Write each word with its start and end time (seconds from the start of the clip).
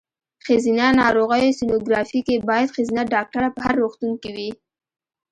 ښځېنه 0.45 0.87
ناروغیو 1.01 1.55
سینوګرافي 1.57 2.19
کې 2.27 2.35
باید 2.49 2.73
ښځېنه 2.75 3.03
ډاکټره 3.13 3.49
په 3.55 3.59
هر 3.65 3.75
روغتون 3.81 4.11
کې 4.21 4.29
وي. 4.35 4.49